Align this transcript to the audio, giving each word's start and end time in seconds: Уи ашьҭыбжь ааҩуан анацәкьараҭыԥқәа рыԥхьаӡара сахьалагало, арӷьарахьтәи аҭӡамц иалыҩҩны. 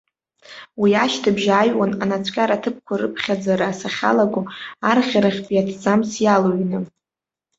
Уи 0.81 0.91
ашьҭыбжь 1.03 1.47
ааҩуан 1.55 1.91
анацәкьараҭыԥқәа 2.03 2.95
рыԥхьаӡара 3.01 3.77
сахьалагало, 3.79 4.51
арӷьарахьтәи 4.89 5.61
аҭӡамц 5.61 6.09
иалыҩҩны. 6.23 6.79